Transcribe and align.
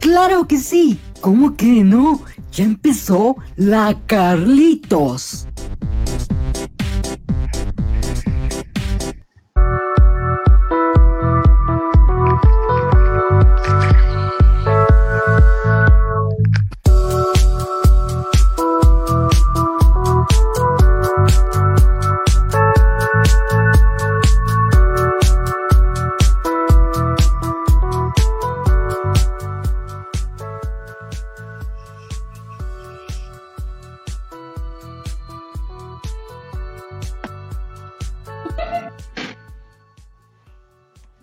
Claro 0.00 0.48
que 0.48 0.58
sí. 0.58 0.98
¿Cómo 1.20 1.56
que 1.56 1.84
no? 1.84 2.22
Ya 2.52 2.64
empezó 2.64 3.36
la 3.56 3.96
Carlitos. 4.06 5.46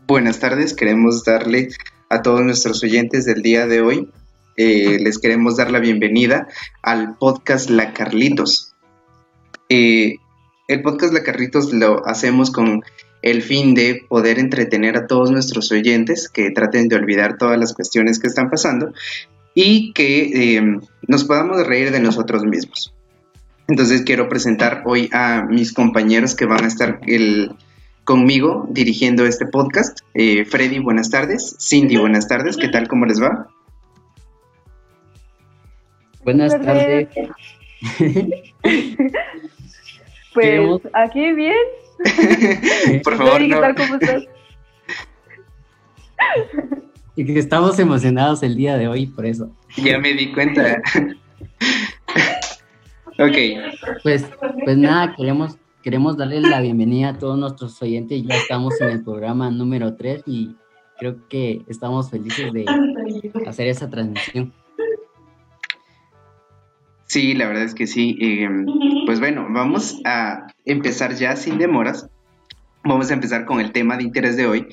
Buenas 0.08 0.40
tardes, 0.40 0.74
queremos 0.74 1.26
darle 1.26 1.68
a 2.08 2.22
todos 2.22 2.40
nuestros 2.42 2.82
oyentes 2.82 3.26
del 3.26 3.42
día 3.42 3.68
de 3.68 3.82
hoy, 3.82 4.10
eh, 4.56 5.00
les 5.02 5.20
queremos 5.20 5.58
dar 5.58 5.70
la 5.70 5.80
bienvenida 5.80 6.48
al 6.82 7.18
podcast 7.18 7.70
La 7.70 7.92
Carlitos. 7.92 8.74
Eh, 9.68 10.16
el 10.70 10.82
podcast 10.82 11.12
La 11.12 11.24
Carlitos 11.24 11.74
lo 11.74 12.08
hacemos 12.08 12.52
con 12.52 12.84
el 13.22 13.42
fin 13.42 13.76
de 13.76 14.02
poder 14.08 14.40
entretener 14.40 14.96
a 14.96 15.08
todos 15.08 15.30
nuestros 15.30 15.74
oyentes 15.74 16.30
que 16.30 16.52
traten 16.52 16.88
de 16.88 16.96
olvidar 16.96 17.38
todas 17.38 17.60
las 17.60 17.74
cuestiones 17.74 18.18
que 18.18 18.28
están 18.28 18.50
pasando 18.50 18.94
y 19.56 19.92
que 19.92 20.56
eh, 20.56 20.80
nos 21.06 21.26
podamos 21.26 21.68
reír 21.68 21.92
de 21.92 22.00
nosotros 22.00 22.46
mismos. 22.46 22.94
Entonces 23.68 24.04
quiero 24.04 24.30
presentar 24.30 24.84
hoy 24.86 25.10
a 25.12 25.44
mis 25.44 25.74
compañeros 25.74 26.34
que 26.34 26.46
van 26.46 26.64
a 26.64 26.68
estar 26.68 27.02
el, 27.08 27.58
conmigo 28.08 28.66
dirigiendo 28.70 29.26
este 29.26 29.46
podcast. 29.46 30.00
Eh, 30.14 30.46
Freddy, 30.46 30.80
buenas 30.80 31.10
tardes. 31.10 31.58
Cindy, 31.60 31.98
buenas 31.98 32.30
tardes. 32.30 32.56
¿Qué 32.56 32.70
tal? 32.70 32.88
¿Cómo 32.88 33.06
les 33.06 33.22
va? 33.22 33.50
Buenas 36.24 36.54
tardes. 36.54 37.10
pues 40.34 40.82
aquí 40.94 41.34
bien. 41.34 41.58
Por 43.04 43.18
favor, 43.18 43.40
¿Qué 43.40 43.50
tal? 43.50 43.76
¿Cómo 43.76 43.96
estás? 43.96 44.24
Y 47.18 47.26
que 47.26 47.40
estamos 47.40 47.80
emocionados 47.80 48.44
el 48.44 48.56
día 48.56 48.78
de 48.78 48.88
hoy 48.88 49.08
por 49.08 49.26
eso. 49.26 49.50
Ya 49.76 49.98
me 49.98 50.14
di 50.14 50.32
cuenta. 50.32 50.80
ok. 53.18 53.38
Pues, 54.04 54.24
pues 54.64 54.78
nada, 54.78 55.16
queremos 55.16 55.58
queremos 55.88 56.18
darle 56.18 56.42
la 56.42 56.60
bienvenida 56.60 57.12
a 57.12 57.18
todos 57.18 57.40
nuestros 57.40 57.82
oyentes. 57.82 58.22
Ya 58.22 58.36
estamos 58.36 58.74
en 58.82 58.90
el 58.90 59.06
programa 59.06 59.50
número 59.50 59.96
3 59.96 60.24
y 60.26 60.54
creo 61.00 61.26
que 61.30 61.62
estamos 61.70 62.10
felices 62.10 62.52
de 62.52 62.66
hacer 63.48 63.70
esa 63.70 63.90
transmisión. 63.90 64.52
Sí, 67.06 67.36
la 67.36 67.48
verdad 67.48 67.64
es 67.64 67.74
que 67.74 67.88
sí. 67.88 68.18
Eh, 68.20 68.50
pues 69.06 69.22
bueno, 69.22 69.48
vamos 69.50 70.02
a 70.04 70.48
empezar 70.66 71.16
ya 71.16 71.38
sin 71.38 71.58
demoras. 71.58 72.10
Vamos 72.84 73.10
a 73.10 73.14
empezar 73.14 73.46
con 73.46 73.62
el 73.62 73.72
tema 73.72 73.96
de 73.96 74.04
interés 74.04 74.36
de 74.36 74.46
hoy, 74.46 74.68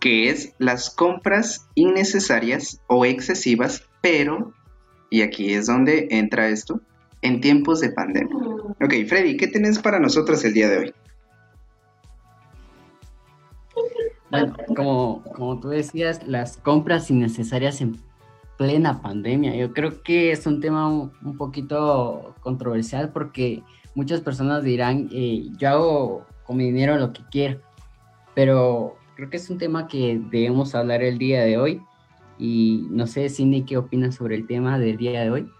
que 0.00 0.30
es 0.30 0.54
las 0.56 0.88
compras 0.88 1.68
innecesarias 1.74 2.80
o 2.86 3.04
excesivas, 3.04 3.86
pero, 4.00 4.54
y 5.10 5.20
aquí 5.20 5.52
es 5.52 5.66
donde 5.66 6.08
entra 6.10 6.48
esto, 6.48 6.80
en 7.20 7.42
tiempos 7.42 7.82
de 7.82 7.90
pandemia. 7.90 8.43
Ok, 8.80 8.92
Freddy, 9.08 9.36
¿qué 9.36 9.46
tienes 9.46 9.78
para 9.78 10.00
nosotros 10.00 10.44
el 10.44 10.52
día 10.52 10.68
de 10.68 10.78
hoy? 10.78 10.94
Bueno, 14.30 14.56
como, 14.74 15.22
como 15.34 15.60
tú 15.60 15.68
decías, 15.68 16.26
las 16.26 16.56
compras 16.56 17.10
innecesarias 17.10 17.80
en 17.80 17.96
plena 18.56 19.00
pandemia. 19.00 19.54
Yo 19.54 19.72
creo 19.72 20.02
que 20.02 20.32
es 20.32 20.46
un 20.46 20.60
tema 20.60 20.88
un, 20.88 21.36
poquito 21.36 22.34
controversial 22.40 23.10
porque 23.10 23.62
muchas 23.94 24.20
personas 24.20 24.64
dirán, 24.64 25.08
eh, 25.12 25.48
yo 25.58 25.68
hago 25.68 26.26
con 26.44 26.56
mi 26.56 26.64
dinero 26.64 26.96
lo 26.96 27.12
que 27.12 27.22
quiero, 27.30 27.60
pero 28.34 28.96
creo 29.16 29.30
que 29.30 29.36
es 29.36 29.48
un 29.50 29.58
tema 29.58 29.86
que 29.86 30.20
debemos 30.30 30.74
hablar 30.74 31.02
el 31.02 31.18
día 31.18 31.42
de 31.42 31.58
hoy. 31.58 31.82
Y 32.38 32.86
no 32.90 33.06
sé, 33.06 33.28
Cindy, 33.28 33.62
¿qué 33.62 33.76
opinas 33.76 34.16
sobre 34.16 34.34
el 34.34 34.46
tema 34.46 34.78
del 34.78 34.96
día 34.96 35.22
de 35.22 35.30
hoy? 35.30 35.50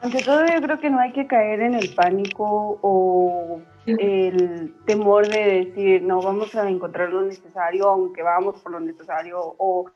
Ante 0.00 0.22
todo, 0.22 0.46
yo 0.46 0.60
creo 0.62 0.78
que 0.78 0.90
no 0.90 1.00
hay 1.00 1.12
que 1.12 1.26
caer 1.26 1.60
en 1.60 1.74
el 1.74 1.92
pánico 1.94 2.78
o 2.82 3.60
el 3.86 4.72
temor 4.84 5.26
de 5.26 5.64
decir, 5.64 6.02
no, 6.02 6.22
vamos 6.22 6.54
a 6.54 6.68
encontrar 6.68 7.10
lo 7.10 7.22
necesario, 7.22 7.88
aunque 7.88 8.22
vamos 8.22 8.60
por 8.60 8.72
lo 8.72 8.80
necesario, 8.80 9.40
o, 9.40 9.90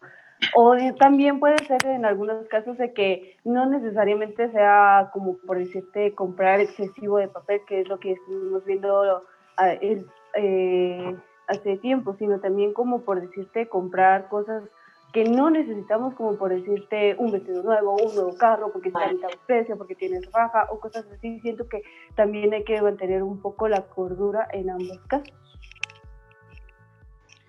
o 0.56 0.76
también 0.98 1.38
puede 1.38 1.58
ser 1.66 1.84
en 1.86 2.04
algunos 2.04 2.48
casos 2.48 2.78
de 2.78 2.92
que 2.92 3.36
no 3.44 3.66
necesariamente 3.66 4.50
sea 4.50 5.10
como 5.12 5.36
por 5.46 5.58
decirte 5.58 6.14
comprar 6.14 6.58
excesivo 6.58 7.19
de 7.19 7.28
papel, 7.28 7.60
que 7.69 7.82
es 7.82 7.88
lo 7.88 8.00
que 8.00 8.12
estuvimos 8.12 8.64
viendo 8.64 9.22
ah, 9.56 9.72
eh, 9.80 11.16
hace 11.46 11.76
tiempo, 11.76 12.16
sino 12.19 12.40
también 12.40 12.72
como 12.72 13.02
por 13.02 13.20
decirte 13.20 13.69
comprar 13.69 14.28
cosas 14.28 14.64
que 15.12 15.25
no 15.25 15.50
necesitamos 15.50 16.15
como 16.15 16.37
por 16.37 16.55
decirte 16.55 17.15
un 17.19 17.33
vestido 17.33 17.62
nuevo, 17.62 17.97
un 17.97 18.15
nuevo 18.15 18.34
carro, 18.37 18.73
porque 18.73 18.89
está 18.89 19.05
a 19.05 19.47
precio, 19.47 19.77
porque 19.77 19.95
tienes 19.95 20.31
baja 20.31 20.67
o 20.71 20.81
cosas 20.81 21.05
así. 21.12 21.39
Siento 21.41 21.69
que 21.69 21.83
también 22.15 22.53
hay 22.55 22.65
que 22.65 22.81
mantener 22.81 23.23
un 23.23 23.41
poco 23.41 23.69
la 23.69 23.83
cordura 23.83 24.49
en 24.53 24.71
ambos 24.71 24.99
casos. 25.09 25.28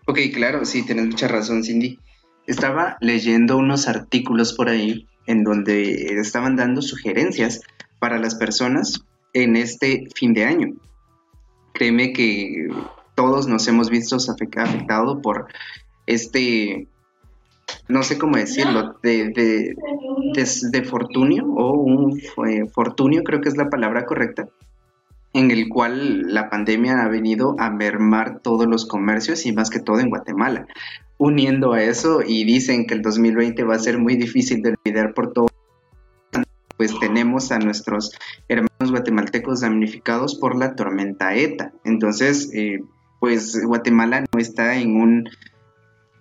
Ok, 0.05 0.19
claro, 0.33 0.65
sí, 0.65 0.85
tienes 0.85 1.05
mucha 1.05 1.29
razón, 1.29 1.63
Cindy. 1.63 1.99
Estaba 2.45 2.97
leyendo 2.99 3.57
unos 3.57 3.87
artículos 3.87 4.51
por 4.51 4.67
ahí 4.67 5.07
en 5.27 5.45
donde 5.45 6.19
estaban 6.19 6.57
dando 6.57 6.81
sugerencias 6.81 7.61
para 7.99 8.19
las 8.19 8.35
personas 8.35 9.05
en 9.31 9.55
este 9.55 10.07
fin 10.13 10.33
de 10.33 10.43
año. 10.43 10.73
Créeme 11.73 12.11
que 12.11 12.67
todos 13.15 13.47
nos 13.47 13.65
hemos 13.69 13.89
visto 13.89 14.17
afectados 14.17 15.19
por 15.23 15.47
este 16.05 16.89
no 17.87 18.03
sé 18.03 18.17
cómo 18.17 18.37
decirlo, 18.37 18.95
de, 19.03 19.29
de, 19.29 19.75
de, 20.71 20.83
fortunio 20.83 21.45
o 21.45 21.73
un 21.73 22.19
fortunio, 22.73 23.23
creo 23.23 23.41
que 23.41 23.49
es 23.49 23.57
la 23.57 23.69
palabra 23.69 24.05
correcta, 24.05 24.47
en 25.33 25.51
el 25.51 25.67
cual 25.69 26.33
la 26.33 26.49
pandemia 26.49 27.03
ha 27.03 27.07
venido 27.09 27.55
a 27.59 27.69
mermar 27.69 28.39
todos 28.39 28.67
los 28.67 28.85
comercios 28.85 29.45
y 29.45 29.53
más 29.53 29.69
que 29.69 29.79
todo 29.79 29.99
en 29.99 30.09
Guatemala. 30.09 30.67
Uniendo 31.17 31.73
a 31.73 31.83
eso 31.83 32.21
y 32.25 32.43
dicen 32.43 32.85
que 32.85 32.93
el 32.93 33.01
2020 33.01 33.63
va 33.63 33.75
a 33.75 33.79
ser 33.79 33.97
muy 33.97 34.15
difícil 34.15 34.61
de 34.61 34.75
olvidar 34.75 35.13
por 35.13 35.31
todo, 35.33 35.47
pues 36.77 36.99
tenemos 36.99 37.51
a 37.51 37.59
nuestros 37.59 38.11
hermanos 38.47 38.91
guatemaltecos 38.91 39.61
damnificados 39.61 40.35
por 40.35 40.57
la 40.57 40.75
tormenta 40.75 41.35
ETA. 41.35 41.71
Entonces, 41.83 42.49
eh, 42.53 42.79
pues 43.19 43.63
Guatemala 43.63 44.25
no 44.33 44.39
está 44.39 44.75
en 44.75 44.97
un 44.97 45.29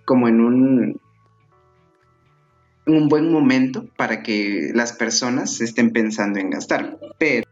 como 0.04 0.28
en 0.28 0.40
un 0.40 1.00
un 2.86 3.08
buen 3.08 3.30
momento 3.30 3.86
para 3.96 4.22
que 4.22 4.70
las 4.74 4.92
personas 4.92 5.60
estén 5.60 5.92
pensando 5.92 6.38
en 6.38 6.50
gastar. 6.50 6.98
Pero 7.18 7.46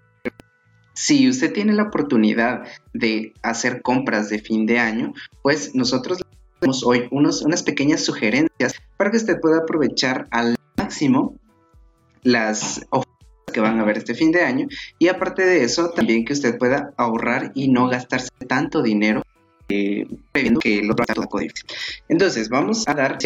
si 0.94 1.28
usted 1.28 1.52
tiene 1.52 1.72
la 1.72 1.84
oportunidad 1.84 2.62
de 2.92 3.32
hacer 3.42 3.82
compras 3.82 4.28
de 4.28 4.38
fin 4.38 4.66
de 4.66 4.78
año, 4.78 5.14
pues 5.42 5.74
nosotros 5.74 6.18
tenemos 6.58 6.84
hoy 6.84 7.08
unos, 7.10 7.42
unas 7.42 7.62
pequeñas 7.62 8.02
sugerencias 8.02 8.74
para 8.96 9.10
que 9.10 9.16
usted 9.16 9.41
pueda 9.41 9.58
aprovechar 9.58 10.26
al 10.30 10.56
máximo 10.76 11.36
las 12.22 12.86
ofertas 12.91 13.10
que 13.53 13.60
van 13.60 13.78
a 13.78 13.83
haber 13.83 13.98
este 13.98 14.15
fin 14.15 14.30
de 14.30 14.42
año 14.42 14.68
y 14.98 15.09
aparte 15.09 15.44
de 15.44 15.65
eso 15.65 15.91
también 15.91 16.24
que 16.24 16.34
usted 16.34 16.59
pueda 16.59 16.92
ahorrar 16.97 17.50
y 17.54 17.68
no 17.68 17.88
gastarse 17.88 18.30
tanto 18.47 18.83
dinero 18.83 19.22
eh, 19.71 20.07
previendo 20.33 20.61
que 20.61 20.81
el 20.81 20.91
otro 20.91 21.05
todo 21.07 21.41
difícil. 21.41 21.67
Entonces, 22.09 22.49
vamos 22.49 22.87
a 22.89 22.95
dar 22.95 23.19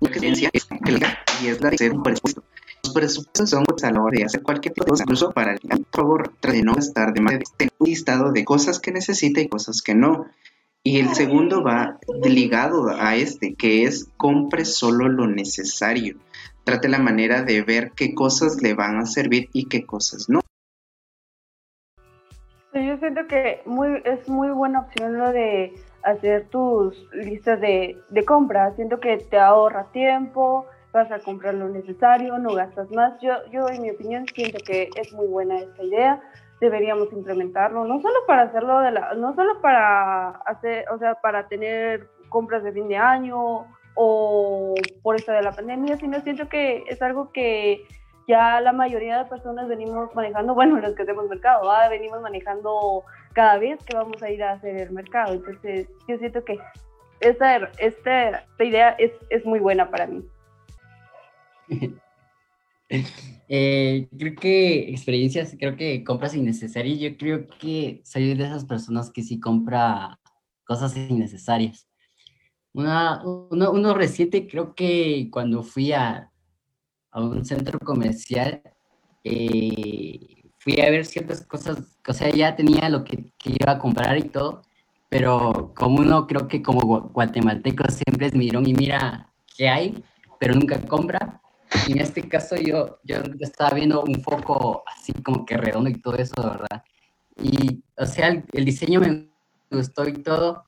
una 0.00 0.10
creencia 0.10 0.50
y 0.52 1.46
es 1.46 1.60
la 1.60 1.70
de 1.70 1.90
un 1.90 2.02
presupuesto. 2.02 2.42
Los 2.82 2.94
presupuestos 2.94 3.50
son 3.50 3.64
pues, 3.64 3.84
a 3.84 3.90
la 3.90 4.02
hora 4.02 4.18
de 4.18 4.24
hacer 4.24 4.42
cualquier 4.42 4.74
cosa, 4.74 5.04
incluso 5.04 5.30
para 5.32 5.52
el 5.52 5.58
por 5.58 5.86
favor, 5.92 6.34
trate 6.40 6.58
de 6.58 6.62
no 6.62 6.74
gastar 6.74 7.12
de 7.12 7.20
más 7.20 7.34
de 7.34 7.70
un 7.78 7.88
listado 7.88 8.32
de 8.32 8.44
cosas 8.44 8.78
que 8.78 8.92
necesita 8.92 9.40
y 9.40 9.48
cosas 9.48 9.82
que 9.82 9.94
no. 9.94 10.26
Y 10.82 10.98
el 10.98 11.14
segundo 11.14 11.62
va 11.62 11.98
ligado 12.24 12.88
a 12.88 13.16
este, 13.16 13.54
que 13.54 13.84
es 13.84 14.06
compre 14.16 14.64
solo 14.64 15.08
lo 15.08 15.26
necesario. 15.26 16.16
Trate 16.64 16.88
la 16.88 16.98
manera 16.98 17.42
de 17.42 17.62
ver 17.62 17.92
qué 17.94 18.14
cosas 18.14 18.62
le 18.62 18.74
van 18.74 18.96
a 18.96 19.06
servir 19.06 19.50
y 19.52 19.66
qué 19.66 19.84
cosas 19.84 20.28
no. 20.28 20.40
Yo 22.72 22.96
siento 22.98 23.26
que 23.26 23.62
muy, 23.66 24.00
es 24.04 24.28
muy 24.28 24.50
buena 24.50 24.80
opción 24.80 25.18
lo 25.18 25.32
de 25.32 25.74
hacer 26.04 26.48
tus 26.50 27.08
listas 27.12 27.60
de, 27.60 27.98
de 28.08 28.24
compras. 28.24 28.76
Siento 28.76 29.00
que 29.00 29.16
te 29.16 29.38
ahorra 29.38 29.90
tiempo, 29.92 30.66
vas 30.92 31.10
a 31.10 31.18
comprar 31.18 31.54
lo 31.54 31.68
necesario, 31.68 32.38
no 32.38 32.54
gastas 32.54 32.90
más. 32.92 33.20
Yo, 33.20 33.32
yo 33.50 33.68
en 33.68 33.82
mi 33.82 33.90
opinión 33.90 34.24
siento 34.34 34.58
que 34.64 34.88
es 34.94 35.12
muy 35.12 35.26
buena 35.26 35.58
esta 35.58 35.82
idea, 35.82 36.20
deberíamos 36.60 37.12
implementarlo, 37.12 37.84
no 37.84 38.00
solo 38.00 38.20
para 38.26 38.42
hacerlo 38.42 38.80
de 38.80 38.92
la, 38.92 39.14
no 39.14 39.34
solo 39.34 39.60
para 39.60 40.30
hacer, 40.46 40.84
o 40.90 40.98
sea, 40.98 41.14
para 41.16 41.48
tener 41.48 42.08
compras 42.28 42.62
de 42.62 42.72
fin 42.72 42.86
de 42.88 42.96
año 42.96 43.66
o 43.94 44.74
por 45.02 45.16
esto 45.16 45.32
de 45.32 45.42
la 45.42 45.52
pandemia, 45.52 45.96
sino 45.96 46.20
siento 46.20 46.48
que 46.48 46.84
es 46.86 47.02
algo 47.02 47.32
que 47.32 47.84
ya 48.30 48.60
la 48.60 48.72
mayoría 48.72 49.18
de 49.18 49.28
personas 49.28 49.66
venimos 49.68 50.14
manejando, 50.14 50.54
bueno, 50.54 50.80
los 50.80 50.94
que 50.94 51.02
hacemos 51.02 51.28
mercado, 51.28 51.68
venimos 51.90 52.20
manejando 52.22 53.02
cada 53.32 53.58
vez 53.58 53.82
que 53.84 53.96
vamos 53.96 54.22
a 54.22 54.30
ir 54.30 54.42
a 54.42 54.52
hacer 54.52 54.76
el 54.76 54.92
mercado. 54.92 55.34
Entonces, 55.34 55.88
yo 56.06 56.16
siento 56.16 56.44
que 56.44 56.58
esta, 57.18 57.56
esta, 57.78 58.44
idea 58.60 58.90
es, 58.90 59.10
es 59.30 59.44
muy 59.44 59.58
buena 59.58 59.90
para 59.90 60.06
mí. 60.06 60.24
Eh, 63.52 64.08
creo 64.16 64.34
que 64.34 64.90
experiencias, 64.90 65.56
creo 65.58 65.76
que 65.76 66.02
compras 66.04 66.34
innecesarias. 66.34 66.98
Yo 66.98 67.16
creo 67.16 67.46
que 67.46 68.00
soy 68.04 68.34
de 68.34 68.44
esas 68.44 68.64
personas 68.64 69.10
que 69.12 69.22
sí 69.22 69.38
compra 69.38 70.18
cosas 70.64 70.96
innecesarias. 70.96 71.88
Una, 72.72 73.22
uno, 73.24 73.70
uno 73.72 73.94
reciente, 73.94 74.48
creo 74.48 74.74
que 74.74 75.28
cuando 75.32 75.62
fui 75.62 75.92
a, 75.92 76.29
a 77.12 77.20
un 77.20 77.44
centro 77.44 77.78
comercial, 77.78 78.62
eh, 79.24 80.18
fui 80.58 80.80
a 80.80 80.90
ver 80.90 81.04
ciertas 81.04 81.44
cosas, 81.46 81.98
o 82.06 82.12
sea, 82.12 82.30
ya 82.30 82.56
tenía 82.56 82.88
lo 82.88 83.04
que, 83.04 83.32
que, 83.38 83.50
iba 83.50 83.72
a 83.72 83.78
comprar 83.78 84.18
y 84.18 84.28
todo, 84.28 84.62
pero 85.08 85.72
como 85.76 86.00
uno 86.00 86.26
creo 86.26 86.48
que 86.48 86.62
como 86.62 87.08
guatemalteco 87.10 87.84
siempre 87.90 88.26
es 88.26 88.34
mirón 88.34 88.66
y 88.66 88.74
mira 88.74 89.32
qué 89.56 89.68
hay, 89.68 90.04
pero 90.38 90.54
nunca 90.54 90.80
compra, 90.82 91.40
en 91.88 92.00
este 92.00 92.28
caso 92.28 92.56
yo, 92.56 92.98
yo 93.04 93.16
estaba 93.40 93.74
viendo 93.74 94.02
un 94.02 94.22
foco 94.22 94.82
así 94.86 95.12
como 95.22 95.44
que 95.44 95.56
redondo 95.56 95.90
y 95.90 96.00
todo 96.00 96.16
eso, 96.16 96.34
¿verdad? 96.42 96.82
Y, 97.42 97.82
o 97.96 98.06
sea, 98.06 98.42
el, 98.52 98.64
diseño 98.64 99.00
me 99.00 99.28
gustó 99.70 100.06
y 100.08 100.14
todo. 100.14 100.64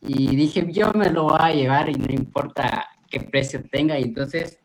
Y 0.00 0.34
dije, 0.34 0.66
yo 0.72 0.92
me 0.92 1.10
lo 1.10 1.24
voy 1.24 1.38
a 1.40 1.52
llevar 1.52 1.88
y 1.88 1.94
no 1.94 2.12
importa 2.12 2.88
qué 3.08 3.20
precio 3.20 3.62
tenga. 3.70 3.98
Y 3.98 4.04
entonces 4.04 4.58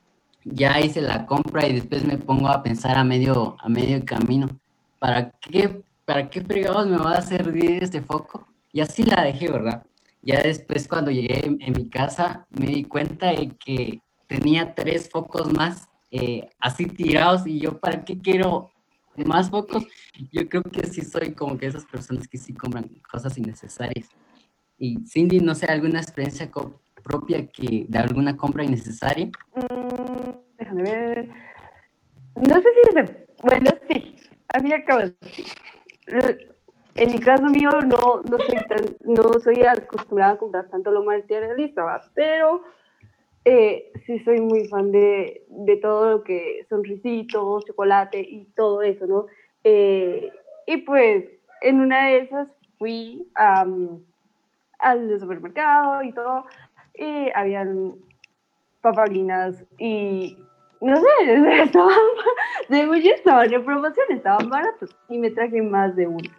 ya 0.46 0.80
hice 0.80 1.02
la 1.02 1.26
compra 1.26 1.68
y 1.68 1.74
después 1.74 2.06
me 2.06 2.18
pongo 2.18 2.48
a 2.48 2.64
pensar 2.64 2.98
a 2.98 3.04
medio, 3.04 3.58
a 3.60 3.68
medio 3.68 4.04
camino. 4.06 4.48
¿Para 5.00 5.32
qué, 5.32 5.82
¿Para 6.06 6.30
qué 6.30 6.42
fregados 6.42 6.88
me 6.88 6.98
va 6.98 7.14
a 7.14 7.22
servir 7.22 7.84
este 7.84 8.02
foco? 8.02 8.48
Y 8.72 8.80
así 8.80 9.04
la 9.04 9.24
dejé, 9.24 9.52
¿verdad? 9.52 9.84
Ya 10.22 10.42
después 10.42 10.88
cuando 10.88 11.12
llegué 11.12 11.46
en 11.46 11.74
mi 11.74 11.90
casa 11.90 12.46
me 12.50 12.68
di 12.68 12.84
cuenta 12.84 13.32
de 13.32 13.50
que 13.50 14.02
tenía 14.28 14.74
tres 14.74 15.10
focos 15.10 15.52
más 15.54 15.88
eh, 16.12 16.50
así 16.60 16.86
tirados 16.86 17.46
y 17.46 17.60
yo, 17.60 17.78
¿para 17.78 18.06
qué 18.06 18.18
quiero 18.18 18.72
más 19.26 19.50
focos? 19.50 19.86
Yo 20.32 20.48
creo 20.48 20.64
que 20.64 20.88
sí 20.88 21.02
soy 21.02 21.34
como 21.34 21.58
que 21.58 21.68
esas 21.68 21.86
personas 21.86 22.28
que 22.28 22.38
sí 22.38 22.54
compran 22.54 22.90
cosas 23.12 23.38
innecesarias. 23.38 24.08
Y 24.78 25.00
Cindy, 25.08 25.40
no 25.40 25.56
sé, 25.56 25.66
¿alguna 25.66 26.00
experiencia 26.00 26.50
propia 27.06 27.48
que 27.48 27.86
de 27.88 27.98
alguna 28.00 28.36
compra 28.36 28.64
innecesaria? 28.64 29.28
Mm, 29.56 30.32
déjame 30.58 30.84
ver. 30.84 31.30
No 32.36 32.56
sé 32.56 32.68
si 32.74 33.00
es 33.00 33.12
Bueno, 33.42 33.70
sí, 33.88 34.16
a 34.54 34.60
mí 34.60 34.74
acabo 34.74 35.02
En 36.96 37.12
mi 37.12 37.20
caso 37.20 37.44
mío 37.44 37.70
no, 37.82 38.22
no, 38.30 38.38
soy 38.40 38.58
tan, 38.68 38.86
no 39.02 39.24
soy 39.44 39.62
acostumbrada 39.64 40.34
a 40.34 40.38
comprar 40.38 40.70
tanto 40.70 40.92
lo 40.92 41.04
materialista, 41.04 42.02
pero 42.14 42.64
eh, 43.46 43.92
sí 44.06 44.20
soy 44.20 44.42
muy 44.42 44.68
fan 44.68 44.92
de, 44.92 45.46
de, 45.50 45.78
todo 45.78 46.10
lo 46.10 46.24
que 46.24 46.66
son 46.70 46.84
risitos, 46.84 47.66
chocolate 47.66 48.20
y 48.20 48.46
todo 48.56 48.82
eso, 48.82 49.06
¿no? 49.06 49.28
Eh, 49.64 50.32
y 50.66 50.78
pues 50.78 51.26
en 51.62 51.80
una 51.80 52.08
de 52.08 52.18
esas 52.20 52.48
fui 52.78 53.28
al 53.36 55.20
supermercado 55.20 56.04
y 56.04 56.12
todo, 56.14 56.46
y 56.98 57.32
habían 57.36 57.96
papalinas 58.82 59.64
y 59.78 60.38
no 60.82 60.96
sé, 60.96 61.62
estaban, 61.64 61.98
de 62.70 63.10
estaban 63.10 63.54
en 63.54 63.66
promoción, 63.66 64.06
estaban 64.10 64.50
baratos 64.50 64.96
y 65.10 65.18
me 65.18 65.32
traje 65.32 65.62
más 65.62 65.96
de 65.96 66.08
uno. 66.08 66.30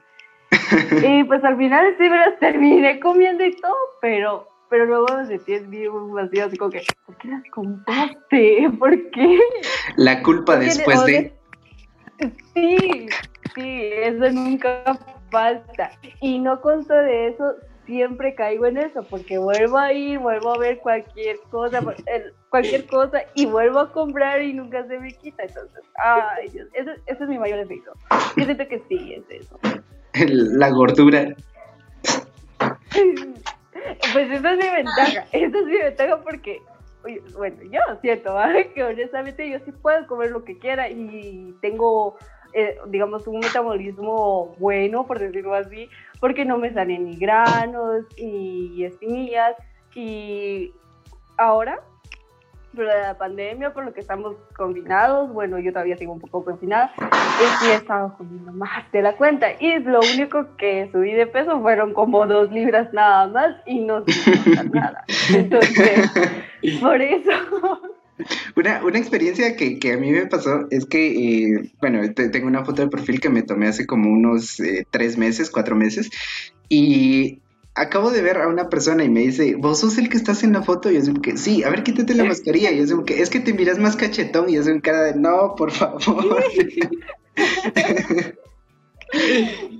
y 1.02 1.24
pues 1.24 1.42
al 1.44 1.56
final 1.56 1.94
sí 1.98 2.04
me 2.04 2.16
las 2.16 2.38
terminé 2.38 3.00
comiendo 3.00 3.44
y 3.44 3.56
todo, 3.56 3.76
pero 4.00 4.48
pero 4.68 4.86
luego 4.86 5.06
me 5.16 5.26
sentí 5.26 5.58
bien 5.66 6.12
vacío, 6.12 6.44
así 6.44 6.56
como 6.56 6.70
que, 6.70 6.82
¿por 7.04 7.16
qué 7.18 7.28
las 7.28 7.42
compraste? 7.50 8.70
¿Por 8.78 9.10
qué? 9.10 9.38
La 9.96 10.22
culpa 10.22 10.56
después 10.56 11.04
de... 11.04 11.32
Sí, 12.54 13.08
sí, 13.54 13.80
eso 13.92 14.30
nunca 14.32 14.98
falta. 15.30 15.90
Y 16.20 16.38
no 16.38 16.60
consta 16.60 17.02
de 17.02 17.28
eso, 17.28 17.54
siempre 17.86 18.34
caigo 18.34 18.66
en 18.66 18.78
eso, 18.78 19.02
porque 19.04 19.38
vuelvo 19.38 19.78
a 19.78 19.92
ir, 19.92 20.18
vuelvo 20.18 20.54
a 20.54 20.58
ver 20.58 20.78
cualquier 20.78 21.38
cosa, 21.50 21.80
cualquier 22.50 22.86
cosa, 22.86 23.22
y 23.34 23.46
vuelvo 23.46 23.78
a 23.78 23.92
comprar 23.92 24.42
y 24.42 24.52
nunca 24.52 24.86
se 24.86 24.98
me 24.98 25.12
quita. 25.12 25.44
Entonces, 25.44 25.82
ay, 26.02 26.48
Dios, 26.48 26.68
ese, 26.74 26.92
ese 27.06 27.24
es 27.24 27.28
mi 27.28 27.38
mayor 27.38 27.60
efecto. 27.60 27.92
Yo 28.36 28.44
siento 28.44 28.68
que 28.68 28.82
sí, 28.88 29.14
es 29.14 29.42
eso. 29.42 29.58
La 30.12 30.70
gordura. 30.70 31.34
Pues 34.12 34.30
esa 34.30 34.52
es 34.52 34.58
mi 34.58 34.70
ventaja, 34.70 35.26
esa 35.32 35.58
es 35.58 35.64
mi 35.66 35.78
ventaja 35.78 36.20
porque, 36.22 36.60
bueno, 37.36 37.56
yo 37.64 37.80
siento 38.00 38.34
que 38.74 38.84
honestamente 38.84 39.48
yo 39.48 39.58
sí 39.64 39.72
puedo 39.72 40.06
comer 40.06 40.30
lo 40.30 40.44
que 40.44 40.58
quiera 40.58 40.88
y 40.88 41.54
tengo, 41.60 42.16
eh, 42.56 42.78
digamos, 42.88 43.26
un 43.26 43.40
metabolismo 43.40 44.54
bueno, 44.58 45.06
por 45.06 45.18
decirlo 45.18 45.54
así, 45.54 45.90
porque 46.20 46.46
no 46.46 46.56
me 46.56 46.72
salen 46.72 47.04
ni 47.04 47.16
granos 47.16 48.06
ni 48.18 48.82
espinillas 48.82 49.54
y 49.94 50.72
ahora 51.36 51.82
pero 52.76 52.88
la 52.88 53.16
pandemia, 53.16 53.72
por 53.72 53.86
lo 53.86 53.94
que 53.94 54.00
estamos 54.00 54.36
confinados, 54.54 55.32
bueno, 55.32 55.58
yo 55.58 55.72
todavía 55.72 55.96
sigo 55.96 56.12
un 56.12 56.20
poco 56.20 56.44
confinada, 56.44 56.92
es 57.42 57.58
que 57.60 57.72
he 57.72 57.74
estado 57.76 58.14
comiendo 58.18 58.52
más 58.52 58.90
de 58.92 59.02
la 59.02 59.16
cuenta. 59.16 59.48
Y 59.58 59.78
lo 59.80 60.00
único 60.00 60.56
que 60.56 60.88
subí 60.92 61.12
de 61.12 61.26
peso 61.26 61.60
fueron 61.62 61.94
como 61.94 62.26
dos 62.26 62.52
libras 62.52 62.92
nada 62.92 63.26
más 63.28 63.56
y 63.64 63.80
no 63.80 64.04
nada. 64.72 65.04
Entonces, 65.34 66.10
por 66.80 67.00
eso. 67.00 67.30
Una, 68.56 68.82
una 68.84 68.98
experiencia 68.98 69.56
que, 69.56 69.78
que, 69.78 69.92
a 69.92 69.98
mí 69.98 70.10
me 70.10 70.26
pasó 70.26 70.66
es 70.70 70.86
que, 70.86 71.52
eh, 71.52 71.72
bueno, 71.80 72.00
tengo 72.14 72.46
una 72.46 72.64
foto 72.64 72.82
de 72.82 72.88
perfil 72.88 73.20
que 73.20 73.28
me 73.28 73.42
tomé 73.42 73.68
hace 73.68 73.86
como 73.86 74.10
unos 74.10 74.58
eh, 74.60 74.86
tres 74.90 75.18
meses, 75.18 75.50
cuatro 75.50 75.76
meses, 75.76 76.10
y 76.68 77.40
acabo 77.76 78.10
de 78.10 78.22
ver 78.22 78.38
a 78.38 78.48
una 78.48 78.68
persona 78.68 79.04
y 79.04 79.08
me 79.08 79.20
dice, 79.20 79.54
¿vos 79.54 79.80
sos 79.80 79.98
el 79.98 80.08
que 80.08 80.16
estás 80.16 80.42
en 80.42 80.54
la 80.54 80.62
foto? 80.62 80.90
Y 80.90 80.94
yo 80.94 81.02
digo 81.02 81.20
que 81.20 81.36
sí, 81.36 81.62
a 81.62 81.70
ver, 81.70 81.82
quítate 81.82 82.14
la 82.14 82.24
mascarilla. 82.24 82.72
Y 82.72 82.78
yo 82.78 82.86
digo 82.86 83.04
que 83.04 83.20
es 83.20 83.30
que 83.30 83.38
te 83.40 83.52
miras 83.52 83.78
más 83.78 83.96
cachetón. 83.96 84.48
Y 84.48 84.54
yo 84.54 84.62
en 84.62 84.80
cara 84.80 85.02
de, 85.02 85.14
no, 85.14 85.54
por 85.54 85.70
favor. 85.70 86.02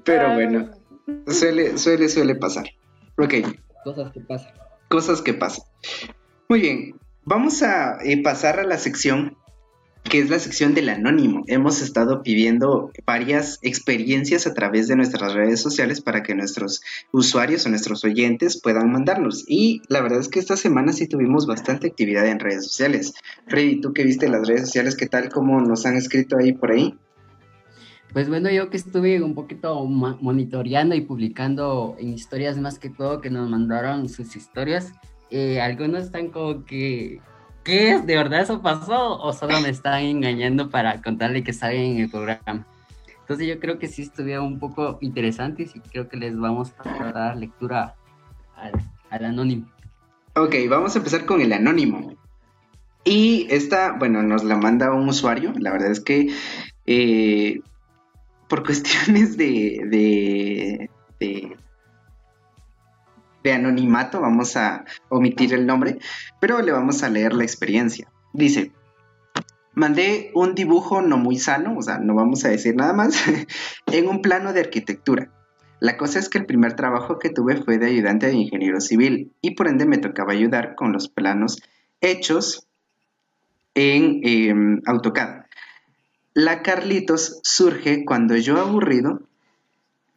Pero 0.04 0.34
bueno, 0.34 0.70
suele, 1.26 1.78
suele, 1.78 2.08
suele 2.08 2.34
pasar. 2.37 2.66
Ok. 3.18 3.34
Cosas 3.82 4.12
que 4.12 4.20
pasan. 4.20 4.52
Cosas 4.88 5.22
que 5.22 5.34
pasan. 5.34 5.64
Muy 6.49 6.61
bien, 6.61 6.94
vamos 7.26 7.62
a 7.62 7.99
eh, 8.02 8.23
pasar 8.23 8.59
a 8.59 8.64
la 8.64 8.78
sección 8.78 9.37
que 10.04 10.21
es 10.21 10.30
la 10.30 10.38
sección 10.38 10.73
del 10.73 10.88
anónimo. 10.88 11.42
Hemos 11.49 11.83
estado 11.83 12.23
pidiendo 12.23 12.92
varias 13.04 13.59
experiencias 13.62 14.47
a 14.47 14.54
través 14.54 14.87
de 14.87 14.95
nuestras 14.95 15.35
redes 15.35 15.61
sociales 15.61 16.00
para 16.00 16.23
que 16.23 16.37
nuestros 16.37 16.80
usuarios 17.12 17.66
o 17.66 17.71
nuestros 17.71 18.04
oyentes 18.04 18.61
puedan 18.62 18.92
mandarnos. 18.92 19.45
Y 19.49 19.83
la 19.88 20.00
verdad 20.00 20.21
es 20.21 20.28
que 20.28 20.38
esta 20.38 20.56
semana 20.56 20.92
sí 20.92 21.09
tuvimos 21.09 21.49
bastante 21.49 21.88
actividad 21.88 22.25
en 22.28 22.38
redes 22.38 22.66
sociales. 22.66 23.14
Freddy, 23.49 23.80
tú 23.80 23.92
que 23.92 24.04
viste 24.04 24.28
las 24.28 24.47
redes 24.47 24.66
sociales, 24.66 24.95
¿qué 24.95 25.06
tal? 25.06 25.28
¿Cómo 25.28 25.61
nos 25.61 25.87
han 25.87 25.97
escrito 25.97 26.37
ahí 26.38 26.52
por 26.52 26.71
ahí? 26.71 26.95
Pues 28.12 28.28
bueno, 28.28 28.49
yo 28.49 28.71
que 28.71 28.76
estuve 28.76 29.21
un 29.21 29.35
poquito 29.35 29.85
monitoreando 29.85 30.95
y 30.95 31.00
publicando 31.00 31.97
en 31.99 32.12
historias 32.12 32.56
más 32.59 32.78
que 32.78 32.90
todo 32.90 33.21
que 33.21 33.30
nos 33.30 33.50
mandaron 33.50 34.09
sus 34.09 34.37
historias, 34.37 34.92
eh, 35.30 35.61
algunos 35.61 36.04
están 36.04 36.28
como 36.28 36.64
que 36.64 37.21
¿qué? 37.64 38.00
¿De 38.00 38.16
verdad 38.16 38.40
eso 38.40 38.62
pasó? 38.62 39.18
¿O 39.18 39.33
solo 39.33 39.61
me 39.61 39.71
están 39.71 40.02
engañando 40.02 40.71
para 40.71 41.02
contarle 41.02 41.42
que 41.42 41.52
saben 41.52 41.97
en 41.97 41.99
el 42.02 42.11
programa? 42.11 42.66
Entonces 43.21 43.49
yo 43.49 43.59
creo 43.59 43.78
que 43.78 43.88
sí 43.88 44.02
estuvieron 44.02 44.47
un 44.47 44.61
poco 44.61 44.99
interesantes 45.00 45.75
y 45.75 45.80
creo 45.80 46.09
que 46.09 46.16
les 46.16 46.38
vamos 46.38 46.73
a 46.78 47.12
dar 47.12 47.37
lectura 47.37 47.97
al, 48.54 49.25
anónimo. 49.25 49.66
Ok, 50.37 50.54
vamos 50.68 50.95
a 50.95 50.99
empezar 50.99 51.26
con 51.26 51.40
el 51.40 51.52
anónimo. 51.52 52.14
Y 53.04 53.47
esta, 53.50 53.92
bueno, 53.92 54.23
nos 54.23 54.45
la 54.45 54.56
manda 54.56 54.92
un 54.92 55.09
usuario. 55.09 55.52
La 55.59 55.73
verdad 55.73 55.90
es 55.90 56.00
que 56.00 56.28
eh, 56.87 57.61
por 58.49 58.64
cuestiones 58.64 59.37
de, 59.37 59.80
de 59.90 60.90
de 61.18 61.56
anonimato, 63.52 64.20
vamos 64.20 64.56
a 64.56 64.84
omitir 65.08 65.54
el 65.54 65.66
nombre, 65.66 65.98
pero 66.40 66.60
le 66.62 66.72
vamos 66.72 67.02
a 67.02 67.10
leer 67.10 67.32
la 67.34 67.44
experiencia. 67.44 68.08
Dice, 68.32 68.72
Mandé 69.76 70.30
un 70.32 70.54
dibujo 70.54 71.02
no 71.02 71.18
muy 71.18 71.36
sano, 71.36 71.76
o 71.76 71.82
sea, 71.82 71.98
no 71.98 72.14
vamos 72.14 72.46
a 72.46 72.48
decir 72.48 72.74
nada 72.74 72.94
más, 72.94 73.22
en 73.86 74.08
un 74.08 74.22
plano 74.22 74.54
de 74.54 74.60
arquitectura. 74.60 75.30
La 75.80 75.98
cosa 75.98 76.18
es 76.18 76.30
que 76.30 76.38
el 76.38 76.46
primer 76.46 76.72
trabajo 76.72 77.18
que 77.18 77.28
tuve 77.28 77.62
fue 77.62 77.76
de 77.76 77.88
ayudante 77.88 78.26
de 78.26 78.32
ingeniero 78.32 78.80
civil 78.80 79.34
y 79.42 79.54
por 79.54 79.68
ende 79.68 79.84
me 79.84 79.98
tocaba 79.98 80.32
ayudar 80.32 80.76
con 80.76 80.94
los 80.94 81.10
planos 81.10 81.58
hechos 82.00 82.66
en 83.74 84.20
em, 84.22 84.80
AutoCAD. 84.86 85.44
La 86.32 86.62
Carlitos 86.62 87.40
surge 87.42 88.06
cuando 88.06 88.34
yo 88.38 88.58
aburrido 88.58 89.28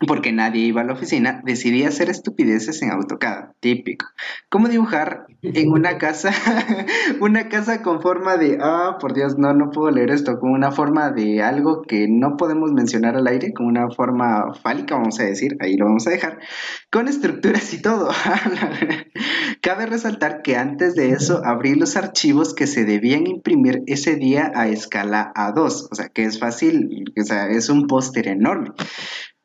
porque 0.08 0.32
nadie 0.32 0.65
iba 0.65 0.82
a 0.82 0.86
la 0.86 0.94
oficina, 0.94 1.41
decidí 1.44 1.84
hacer 1.84 2.10
estupideces 2.10 2.82
en 2.82 2.91
AutoCAD, 2.91 3.50
típico. 3.60 4.06
¿Cómo 4.48 4.70
dibujar 4.70 5.25
en 5.41 5.72
una 5.72 5.98
casa, 5.98 6.32
una 7.20 7.50
casa 7.50 7.82
con 7.82 8.01
forma 8.01 8.38
de, 8.38 8.58
ah, 8.62 8.98
por 9.00 9.13
Dios, 9.13 9.38
no, 9.38 9.53
no 9.53 9.72
puedo 9.72 9.91
leer 9.91 10.12
esto, 10.12 10.39
con 10.39 10.51
una 10.51 10.72
forma 10.72 11.12
de 11.12 11.44
algo 11.44 11.82
que 11.82 12.08
no 12.10 12.38
podemos 12.38 12.72
mencionar 12.72 13.18
al 13.18 13.27
aire, 13.27 13.53
con 13.53 13.65
una 13.65 13.89
forma 13.89 14.53
fálica, 14.53 14.96
vamos 14.96 15.20
a 15.20 15.24
decir, 15.24 15.58
ahí 15.60 15.75
lo 15.75 15.86
vamos 15.86 16.08
a 16.08 16.12
dejar, 16.12 16.39
con 16.89 17.10
estructuras 17.10 17.74
y 17.74 17.82
todo. 17.82 18.10
Cabe 19.62 19.86
resaltar 19.86 20.41
que 20.41 20.56
antes 20.56 20.96
de 20.96 21.10
eso 21.10 21.41
abrí 21.44 21.75
los 21.75 21.98
archivos 21.98 22.53
que 22.53 22.68
se 22.68 22.86
debían 22.86 23.27
imprimir 23.27 23.84
ese 23.88 24.15
día 24.15 24.51
a 24.56 24.70
escala 24.70 25.34
A2, 25.36 25.89
o 25.91 25.96
sea, 25.96 26.08
que 26.08 26.24
es 26.24 26.39
fácil, 26.39 27.12
o 27.20 27.24
sea, 27.24 27.48
es 27.50 27.70
un 27.70 27.88
póster 27.88 28.29
enorme. 28.29 28.72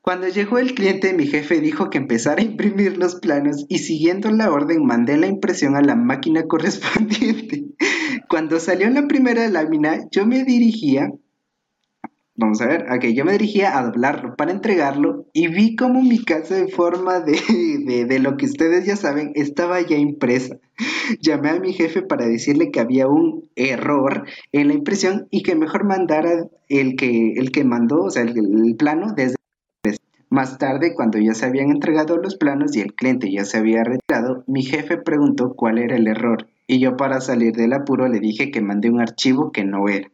Cuando 0.04 0.28
llegó 0.28 0.58
el 0.58 0.74
cliente, 0.74 1.14
mi 1.14 1.26
jefe 1.26 1.62
dijo 1.62 1.88
que 1.88 1.96
empezara 1.96 2.42
a 2.42 2.44
imprimir 2.44 2.98
los 2.98 3.14
planos 3.14 3.64
y 3.70 3.78
siguiendo 3.78 4.30
la 4.30 4.52
orden 4.52 4.84
mandé 4.84 5.16
la 5.16 5.28
impresión 5.28 5.76
a 5.76 5.80
la 5.80 5.96
máquina 5.96 6.42
correspondiente. 6.46 7.64
Cuando 8.28 8.60
salió 8.60 8.90
la 8.90 9.08
primera 9.08 9.48
lámina, 9.48 10.00
yo 10.10 10.26
me 10.26 10.44
dirigía, 10.44 11.10
vamos 12.36 12.60
a 12.60 12.66
ver, 12.66 12.84
ok, 12.92 13.02
yo 13.14 13.24
me 13.24 13.32
dirigía 13.32 13.78
a 13.78 13.82
doblarlo 13.82 14.36
para 14.36 14.52
entregarlo 14.52 15.24
y 15.32 15.48
vi 15.48 15.74
como 15.74 16.02
mi 16.02 16.22
casa 16.22 16.58
en 16.58 16.68
forma 16.68 17.20
de, 17.20 17.40
de, 17.86 18.04
de 18.04 18.18
lo 18.18 18.36
que 18.36 18.44
ustedes 18.44 18.84
ya 18.84 18.96
saben 18.96 19.32
estaba 19.34 19.80
ya 19.80 19.96
impresa. 19.96 20.58
Llamé 21.18 21.48
a 21.48 21.60
mi 21.60 21.72
jefe 21.72 22.02
para 22.02 22.26
decirle 22.26 22.70
que 22.70 22.80
había 22.80 23.08
un 23.08 23.48
error 23.56 24.26
en 24.52 24.68
la 24.68 24.74
impresión 24.74 25.28
y 25.30 25.42
que 25.42 25.54
mejor 25.54 25.84
mandara 25.84 26.46
el 26.68 26.94
que, 26.94 27.32
el 27.36 27.52
que 27.52 27.64
mandó, 27.64 28.02
o 28.02 28.10
sea, 28.10 28.20
el, 28.20 28.36
el 28.36 28.76
plano 28.76 29.14
desde 29.16 29.36
más 30.34 30.58
tarde, 30.58 30.94
cuando 30.94 31.18
ya 31.18 31.32
se 31.32 31.46
habían 31.46 31.70
entregado 31.70 32.18
los 32.18 32.36
planos 32.36 32.76
y 32.76 32.80
el 32.80 32.94
cliente 32.94 33.30
ya 33.30 33.44
se 33.44 33.56
había 33.56 33.84
retirado, 33.84 34.44
mi 34.46 34.62
jefe 34.62 34.98
preguntó 34.98 35.54
cuál 35.54 35.78
era 35.78 35.96
el 35.96 36.08
error 36.08 36.48
y 36.66 36.78
yo 36.80 36.96
para 36.96 37.20
salir 37.20 37.54
del 37.54 37.72
apuro 37.72 38.08
le 38.08 38.20
dije 38.20 38.50
que 38.50 38.60
mandé 38.60 38.90
un 38.90 39.00
archivo 39.00 39.52
que 39.52 39.64
no 39.64 39.88
era. 39.88 40.10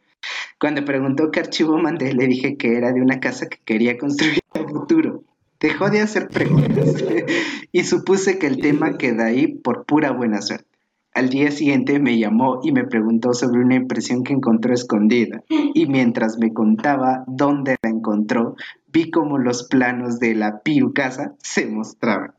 Cuando 0.59 0.85
preguntó 0.85 1.31
qué 1.31 1.41
archivo 1.41 1.79
mandé, 1.79 2.13
le 2.13 2.27
dije 2.27 2.57
que 2.57 2.77
era 2.77 2.93
de 2.93 3.01
una 3.01 3.21
casa 3.21 3.47
que 3.47 3.59
quería 3.65 3.97
construir 3.97 4.41
en 4.55 4.63
el 4.63 4.69
futuro. 4.69 5.23
Dejó 5.59 5.91
de 5.91 6.01
hacer 6.01 6.29
preguntas 6.29 7.03
y 7.73 7.85
supuse 7.85 8.39
que 8.39 8.47
el 8.47 8.61
tema 8.61 8.99
queda 8.99 9.27
ahí 9.27 9.47
por 9.47 9.85
pura 9.85 10.11
buena 10.11 10.43
suerte. 10.43 10.70
Al 11.13 11.29
día 11.29 11.51
siguiente 11.51 11.99
me 11.99 12.19
llamó 12.19 12.61
y 12.63 12.73
me 12.73 12.85
preguntó 12.85 13.33
sobre 13.33 13.61
una 13.61 13.75
impresión 13.75 14.23
que 14.23 14.33
encontró 14.33 14.73
escondida, 14.73 15.43
y 15.49 15.87
mientras 15.87 16.39
me 16.39 16.53
contaba 16.53 17.25
dónde 17.27 17.77
la 17.83 17.91
encontró, 17.91 18.55
vi 18.93 19.11
como 19.11 19.39
los 19.39 19.65
planos 19.65 20.21
de 20.21 20.35
la 20.35 20.61
Piu 20.63 20.93
casa 20.93 21.35
se 21.43 21.67
mostraban. 21.67 22.33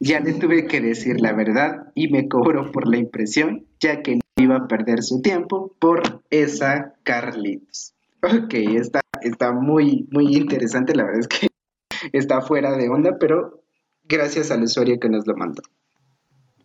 Ya 0.00 0.20
le 0.20 0.32
tuve 0.34 0.66
que 0.66 0.80
decir 0.80 1.20
la 1.20 1.32
verdad 1.32 1.88
y 1.94 2.08
me 2.08 2.28
cobró 2.28 2.72
por 2.72 2.88
la 2.88 2.98
impresión, 2.98 3.66
ya 3.80 4.02
que 4.02 4.16
no 4.16 4.22
iba 4.36 4.56
a 4.56 4.68
perder 4.68 5.02
su 5.02 5.20
tiempo 5.20 5.74
por 5.78 6.22
esa 6.30 6.94
Carlitos. 7.02 7.94
Ok, 8.22 8.54
está, 8.54 9.00
está 9.22 9.52
muy, 9.52 10.08
muy 10.10 10.36
interesante, 10.36 10.94
la 10.94 11.04
verdad 11.04 11.20
es 11.20 11.28
que 11.28 11.48
está 12.12 12.40
fuera 12.40 12.76
de 12.76 12.88
onda, 12.88 13.18
pero 13.18 13.62
gracias 14.04 14.50
al 14.50 14.62
usuario 14.62 14.98
que 14.98 15.08
nos 15.08 15.26
lo 15.26 15.36
mandó. 15.36 15.62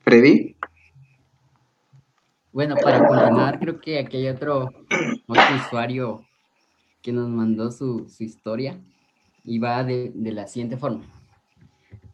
Freddy. 0.04 0.56
Bueno, 2.54 2.76
para 2.76 3.08
continuar, 3.08 3.60
creo 3.60 3.80
que 3.80 3.98
aquí 3.98 4.18
hay 4.18 4.28
otro, 4.28 4.72
otro 5.28 5.56
usuario 5.56 6.26
que 7.02 7.14
nos 7.14 7.30
mandó 7.30 7.72
su, 7.72 8.10
su 8.10 8.24
historia 8.24 8.78
y 9.46 9.58
va 9.58 9.84
de, 9.86 10.12
de, 10.14 10.32
la 10.34 10.48
siguiente 10.48 10.76
forma. 10.76 11.02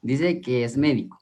Dice 0.01 0.39
que 0.41 0.63
es 0.63 0.77
médico. 0.77 1.17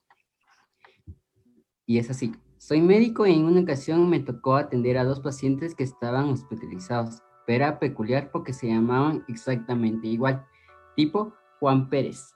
Y 1.86 1.98
es 1.98 2.10
así. 2.10 2.34
Soy 2.58 2.82
médico 2.82 3.26
y 3.26 3.34
en 3.34 3.46
una 3.46 3.62
ocasión 3.62 4.10
me 4.10 4.20
tocó 4.20 4.58
atender 4.58 4.98
a 4.98 5.06
dos 5.06 5.22
pacientes 5.22 5.76
que 5.76 5.84
estaban 5.84 6.30
hospitalizados, 6.30 7.22
pero 7.48 7.64
era 7.64 7.80
peculiar 7.80 8.32
porque 8.32 8.52
se 8.52 8.68
llamaban 8.68 9.24
exactamente 9.30 10.08
igual, 10.08 10.46
tipo 10.96 11.34
Juan 11.62 11.90
Pérez. 11.90 12.35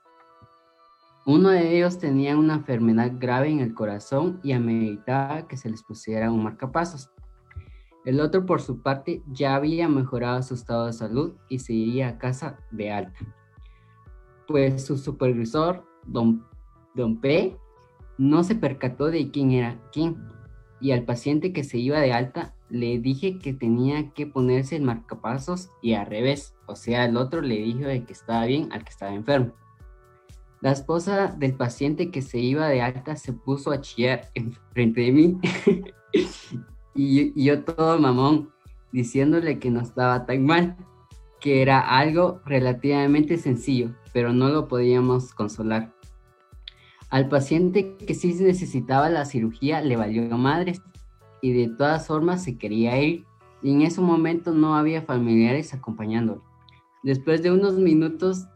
Uno 1.32 1.50
de 1.50 1.76
ellos 1.76 1.98
tenía 2.00 2.36
una 2.36 2.54
enfermedad 2.54 3.12
grave 3.20 3.50
en 3.50 3.60
el 3.60 3.72
corazón 3.72 4.40
y 4.42 4.50
ameritaba 4.50 5.46
que 5.46 5.56
se 5.56 5.70
les 5.70 5.80
pusiera 5.84 6.32
un 6.32 6.42
marcapasos. 6.42 7.08
El 8.04 8.18
otro, 8.18 8.44
por 8.46 8.60
su 8.60 8.82
parte, 8.82 9.22
ya 9.30 9.54
había 9.54 9.88
mejorado 9.88 10.42
su 10.42 10.54
estado 10.54 10.86
de 10.86 10.92
salud 10.92 11.34
y 11.48 11.60
se 11.60 11.72
iría 11.72 12.08
a 12.08 12.18
casa 12.18 12.58
de 12.72 12.90
alta. 12.90 13.20
Pues 14.48 14.84
su 14.84 14.98
supervisor, 14.98 15.84
don, 16.04 16.44
don 16.96 17.20
P, 17.20 17.56
no 18.18 18.42
se 18.42 18.56
percató 18.56 19.06
de 19.06 19.30
quién 19.30 19.52
era 19.52 19.80
quién. 19.92 20.16
Y 20.80 20.90
al 20.90 21.04
paciente 21.04 21.52
que 21.52 21.62
se 21.62 21.78
iba 21.78 22.00
de 22.00 22.12
alta 22.12 22.56
le 22.70 22.98
dije 22.98 23.38
que 23.38 23.52
tenía 23.52 24.10
que 24.14 24.26
ponerse 24.26 24.74
el 24.74 24.82
marcapasos 24.82 25.70
y 25.80 25.92
al 25.92 26.06
revés. 26.06 26.56
O 26.66 26.74
sea, 26.74 27.04
el 27.04 27.16
otro 27.16 27.40
le 27.40 27.58
dijo 27.58 27.86
de 27.86 28.02
que 28.02 28.14
estaba 28.14 28.46
bien 28.46 28.72
al 28.72 28.82
que 28.82 28.90
estaba 28.90 29.14
enfermo. 29.14 29.52
La 30.60 30.72
esposa 30.72 31.28
del 31.38 31.54
paciente 31.54 32.10
que 32.10 32.20
se 32.20 32.38
iba 32.38 32.68
de 32.68 32.82
alta 32.82 33.16
se 33.16 33.32
puso 33.32 33.70
a 33.70 33.80
chillar 33.80 34.28
enfrente 34.34 35.00
de 35.00 35.12
mí 35.12 35.38
y, 36.94 37.42
yo 37.42 37.64
todo 37.64 37.98
mamón 37.98 38.50
diciéndole 38.92 39.58
que 39.58 39.70
no 39.70 39.80
estaba 39.80 40.26
tan 40.26 40.44
mal, 40.44 40.76
que 41.40 41.62
era 41.62 41.80
algo 41.80 42.42
relativamente 42.44 43.38
sencillo, 43.38 43.94
pero 44.12 44.34
no 44.34 44.50
lo 44.50 44.68
podíamos 44.68 45.32
consolar. 45.32 45.94
Al 47.08 47.28
paciente 47.28 47.96
que 47.96 48.14
sí 48.14 48.34
necesitaba 48.34 49.08
la 49.08 49.24
cirugía 49.24 49.80
le 49.80 49.96
valió 49.96 50.36
madres 50.36 50.82
y 51.40 51.52
de 51.52 51.74
todas 51.74 52.06
formas 52.06 52.44
se 52.44 52.58
quería 52.58 53.00
ir 53.00 53.24
y 53.62 53.72
en 53.72 53.82
ese 53.82 54.02
momento 54.02 54.52
no 54.52 54.76
había 54.76 55.02
familiares 55.02 55.72
acompañándolo. 55.72 56.42
Después 57.02 57.42
de 57.42 57.50
unos 57.50 57.78
minutos 57.78 58.46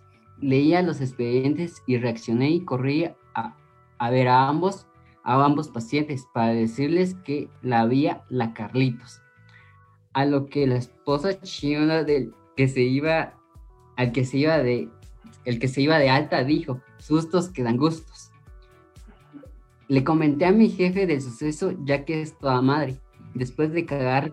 leía 0.45 0.83
los 0.83 1.01
expedientes 1.01 1.83
y 1.87 1.97
reaccioné 1.97 2.51
y 2.51 2.65
corrí 2.65 3.07
a, 3.35 3.57
a 3.99 4.11
ver 4.11 4.29
a 4.29 4.47
ambos, 4.47 4.87
a 5.23 5.43
ambos 5.43 5.69
pacientes 5.69 6.27
para 6.35 6.53
decirles 6.53 7.15
que 7.25 7.49
la 7.63 7.81
había 7.81 8.25
la 8.29 8.53
Carlitos. 8.53 9.23
A 10.13 10.27
lo 10.27 10.47
que 10.47 10.67
la 10.67 10.77
esposa 10.77 11.41
china 11.41 12.05
del 12.05 12.35
que 12.57 12.69
se 12.69 12.83
iba, 12.83 13.35
al 13.97 14.13
que 14.13 14.25
se 14.25 14.37
iba 14.37 14.59
de, 14.59 14.91
el 15.47 15.59
que 15.59 15.67
se 15.67 15.81
iba 15.81 15.99
de 15.99 16.11
alta 16.11 16.45
dijo, 16.45 16.81
sustos 16.99 17.49
que 17.49 17.63
dan 17.63 17.79
gustos. 17.79 18.31
Le 19.89 20.05
comenté 20.05 20.45
a 20.45 20.53
mi 20.53 20.69
jefe 20.69 21.07
del 21.07 21.23
suceso 21.23 21.73
ya 21.85 22.05
que 22.05 22.21
es 22.21 22.39
toda 22.39 22.61
madre. 22.61 22.99
Después 23.33 23.73
de 23.73 23.87
cagar, 23.87 24.31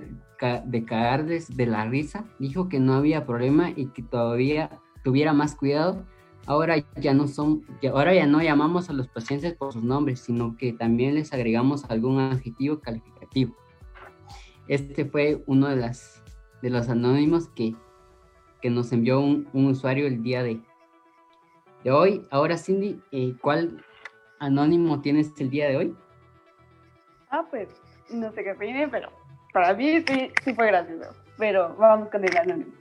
de 0.66 0.86
cagarles 0.86 1.56
de 1.56 1.66
la 1.68 1.86
risa, 1.86 2.26
dijo 2.38 2.68
que 2.68 2.82
no 2.82 2.96
había 2.96 3.26
problema 3.26 3.72
y 3.76 3.88
que 3.88 4.04
todavía 4.04 4.81
tuviera 5.04 5.34
más 5.34 5.56
cuidado, 5.56 6.06
ahora 6.46 6.76
ya 6.96 7.14
no 7.14 7.28
son, 7.28 7.66
ahora 7.92 8.14
ya 8.14 8.26
no 8.26 8.42
llamamos 8.42 8.90
a 8.90 8.94
los 8.94 9.08
pacientes 9.08 9.54
por 9.54 9.74
sus 9.74 9.84
nombres, 9.84 10.20
sino 10.20 10.58
que 10.58 10.74
también 10.74 11.16
les 11.16 11.34
agregamos 11.34 11.90
algún 11.90 12.20
adjetivo 12.20 12.80
calificativo. 12.80 13.56
Este 14.68 15.06
fue 15.06 15.44
uno 15.48 15.68
de 15.68 15.76
las 15.76 16.22
de 16.62 16.70
los 16.70 16.90
anónimos 16.90 17.50
que, 17.50 17.76
que 18.62 18.70
nos 18.70 18.92
envió 18.92 19.20
un, 19.20 19.48
usuario 19.54 20.08
el 20.08 20.22
día 20.22 20.44
de, 20.44 20.62
de 21.84 21.92
hoy. 21.92 22.28
Ahora, 22.30 22.58
Cindy, 22.58 23.02
eh, 23.12 23.36
¿cuál 23.42 23.84
anónimo 24.40 25.02
tienes 25.02 25.34
el 25.40 25.50
día 25.50 25.68
de 25.68 25.78
hoy? 25.78 25.98
Ah, 27.30 27.46
pues 27.50 27.70
no 28.12 28.32
sé 28.32 28.44
qué 28.44 28.54
viene, 28.54 28.88
pero 28.88 29.10
para 29.54 29.74
mí 29.74 30.02
sí, 30.08 30.32
sí 30.44 30.54
fue 30.54 30.68
gracioso. 30.68 31.10
Pero 31.38 31.76
vamos 31.78 32.10
con 32.10 32.24
el 32.24 32.38
anónimo. 32.38 32.81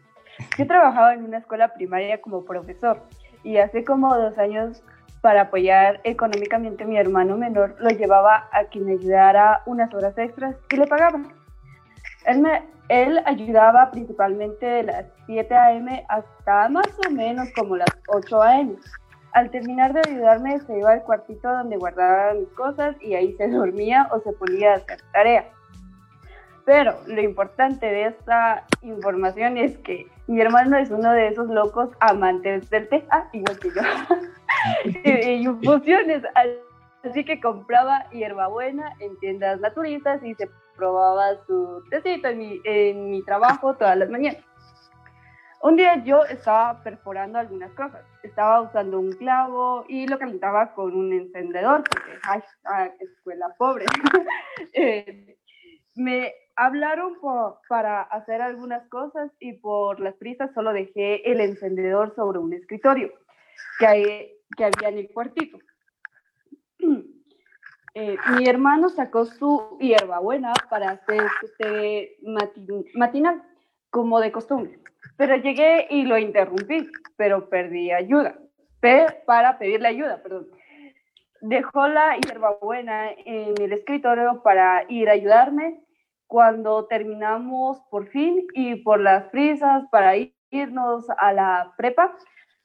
Yo 0.58 0.66
trabajaba 0.66 1.14
en 1.14 1.24
una 1.24 1.38
escuela 1.38 1.72
primaria 1.74 2.20
como 2.20 2.44
profesor 2.44 3.02
y 3.42 3.58
hace 3.58 3.84
como 3.84 4.14
dos 4.16 4.36
años 4.38 4.82
para 5.20 5.42
apoyar 5.42 6.00
económicamente 6.04 6.84
a 6.84 6.86
mi 6.86 6.96
hermano 6.96 7.36
menor 7.36 7.76
lo 7.78 7.90
llevaba 7.90 8.48
a 8.52 8.64
que 8.64 8.80
me 8.80 8.92
ayudara 8.92 9.62
unas 9.66 9.92
horas 9.92 10.16
extras 10.16 10.56
y 10.70 10.76
le 10.76 10.86
pagaba. 10.86 11.20
Él, 12.26 12.40
me, 12.40 12.62
él 12.88 13.20
ayudaba 13.26 13.90
principalmente 13.90 14.64
de 14.64 14.82
las 14.84 15.06
7 15.26 15.54
a.m. 15.54 16.04
hasta 16.08 16.68
más 16.68 16.88
o 17.06 17.10
menos 17.10 17.48
como 17.54 17.76
las 17.76 17.90
8 18.08 18.42
a.m. 18.42 18.76
Al 19.32 19.50
terminar 19.50 19.92
de 19.92 20.00
ayudarme 20.00 20.58
se 20.60 20.78
iba 20.78 20.92
al 20.92 21.02
cuartito 21.02 21.48
donde 21.48 21.76
guardaba 21.76 22.34
mis 22.34 22.48
cosas 22.50 22.96
y 23.00 23.14
ahí 23.14 23.34
se 23.36 23.48
dormía 23.50 24.08
o 24.10 24.20
se 24.20 24.32
ponía 24.32 24.72
a 24.72 24.76
hacer 24.76 25.00
tarea. 25.12 25.48
Pero 26.64 26.94
lo 27.06 27.20
importante 27.20 27.86
de 27.86 28.06
esta 28.06 28.64
información 28.82 29.56
es 29.56 29.76
que 29.78 30.06
mi 30.30 30.40
hermano 30.40 30.76
es 30.76 30.90
uno 30.90 31.12
de 31.12 31.26
esos 31.26 31.48
locos 31.48 31.90
amantes 31.98 32.70
del 32.70 32.88
té, 32.88 33.04
ah, 33.10 33.28
igual 33.32 33.58
que 33.58 33.70
yo, 33.70 33.82
y 35.04 35.30
infusiones. 35.44 36.22
Así 37.02 37.24
que 37.24 37.40
compraba 37.40 38.08
hierbabuena 38.10 38.94
en 39.00 39.18
tiendas 39.18 39.58
naturistas 39.60 40.22
y 40.22 40.34
se 40.36 40.48
probaba 40.76 41.34
su 41.46 41.82
tecito 41.90 42.28
en 42.28 42.38
mi, 42.38 42.60
en 42.64 43.10
mi 43.10 43.24
trabajo 43.24 43.74
todas 43.74 43.96
las 43.96 44.08
mañanas. 44.08 44.44
Un 45.62 45.74
día 45.74 46.02
yo 46.04 46.24
estaba 46.26 46.80
perforando 46.84 47.40
algunas 47.40 47.72
cosas. 47.72 48.02
Estaba 48.22 48.60
usando 48.60 49.00
un 49.00 49.12
clavo 49.12 49.84
y 49.88 50.06
lo 50.06 50.16
calentaba 50.16 50.74
con 50.74 50.94
un 50.94 51.12
encendedor, 51.12 51.82
porque, 51.90 52.12
ay, 52.22 52.40
ah, 52.66 52.88
escuela 53.00 53.52
pobre. 53.58 53.86
Eh, 54.74 55.36
me 55.96 56.32
hablaron 56.60 57.16
para 57.70 58.02
hacer 58.02 58.42
algunas 58.42 58.86
cosas 58.88 59.30
y 59.40 59.54
por 59.54 59.98
las 59.98 60.14
prisas 60.16 60.50
solo 60.52 60.74
dejé 60.74 61.30
el 61.30 61.40
encendedor 61.40 62.14
sobre 62.14 62.38
un 62.38 62.52
escritorio 62.52 63.10
que, 63.78 64.36
que 64.56 64.64
había 64.66 64.90
en 64.90 64.98
el 64.98 65.10
cuartito. 65.10 65.58
Eh, 67.92 68.16
mi 68.38 68.48
hermano 68.48 68.88
sacó 68.88 69.24
su 69.24 69.76
hierbabuena 69.80 70.52
para 70.70 70.90
hacer 70.90 71.22
su 71.40 71.48
té 71.58 72.18
matinal, 72.94 73.42
como 73.90 74.20
de 74.20 74.30
costumbre. 74.30 74.78
Pero 75.16 75.34
llegué 75.34 75.88
y 75.90 76.04
lo 76.04 76.16
interrumpí, 76.16 76.88
pero 77.16 77.48
perdí 77.48 77.90
ayuda. 77.90 78.38
para 79.26 79.58
pedirle 79.58 79.88
ayuda, 79.88 80.22
perdón. 80.22 80.46
Dejó 81.40 81.88
la 81.88 82.16
hierbabuena 82.16 83.10
en 83.10 83.60
el 83.60 83.72
escritorio 83.72 84.40
para 84.44 84.84
ir 84.88 85.08
a 85.08 85.14
ayudarme. 85.14 85.80
Cuando 86.30 86.86
terminamos 86.86 87.80
por 87.90 88.06
fin 88.10 88.46
y 88.54 88.76
por 88.76 89.00
las 89.00 89.24
prisas 89.30 89.82
para 89.90 90.14
irnos 90.52 91.04
a 91.18 91.32
la 91.32 91.74
prepa, 91.76 92.16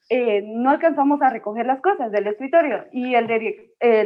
eh, 0.08 0.44
no 0.46 0.70
alcanzamos 0.70 1.20
a 1.24 1.32
recoger 1.32 1.66
las 1.66 1.82
cosas 1.82 2.12
del 2.12 2.28
escritorio 2.28 2.86
y 2.92 3.16
el, 3.16 3.26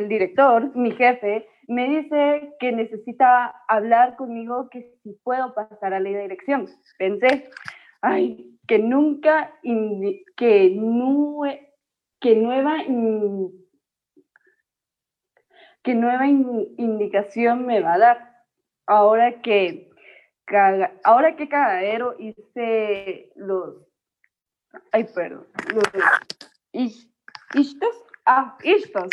director, 0.07 0.73
mi 0.77 0.91
jefe, 0.91 1.45
me 1.67 1.89
dice 1.89 2.55
que 2.61 2.71
necesita 2.71 3.53
hablar 3.67 4.15
conmigo 4.15 4.69
que 4.69 4.93
si 5.03 5.11
puedo 5.25 5.53
pasar 5.53 5.93
a 5.93 5.99
la 5.99 6.09
dirección. 6.09 6.65
Pensé, 6.97 7.49
ay, 8.01 8.57
que 8.65 8.79
nunca, 8.79 9.53
que, 9.61 10.23
que 10.37 12.35
nueva, 12.35 12.77
que 15.83 15.95
nueva 15.95 16.27
indicación 16.27 17.65
me 17.65 17.81
va 17.81 17.95
a 17.95 17.99
dar. 17.99 18.28
Ahora 18.89 19.39
que, 19.43 19.88
ahora 21.03 21.36
que 21.36 21.48
cagadero 21.48 22.15
hice 22.17 23.31
los 23.36 23.75
Ay, 24.91 25.03
perdón. 25.15 25.46
¿Istos? 26.74 28.03
Ah, 28.25 28.58
istos. 28.63 29.10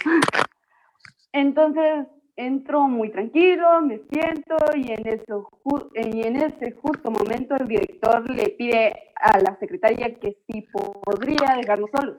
Entonces 1.33 2.07
entro 2.37 2.89
muy 2.89 3.11
tranquilo, 3.11 3.81
me 3.83 4.01
siento 4.11 4.57
y 4.75 4.93
en, 4.93 5.07
eso, 5.07 5.49
y 5.95 6.27
en 6.27 6.37
ese 6.37 6.73
justo 6.73 7.11
momento 7.11 7.57
el 7.57 7.67
director 7.67 8.29
le 8.31 8.51
pide 8.51 8.95
a 9.17 9.39
la 9.39 9.57
secretaria 9.59 10.15
que 10.19 10.37
si 10.47 10.63
podría 10.63 11.57
dejarnos 11.57 11.91
solos 11.95 12.17